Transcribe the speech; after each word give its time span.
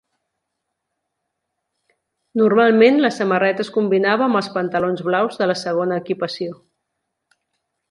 Normalment 2.41 2.97
la 3.03 3.13
samarreta 3.19 3.65
es 3.67 3.71
combinava 3.77 4.27
amb 4.29 4.41
els 4.41 4.49
pantalons 4.57 5.05
blaus 5.11 5.39
de 5.43 5.51
la 5.53 5.59
segona 5.65 6.01
equipació. 6.05 6.59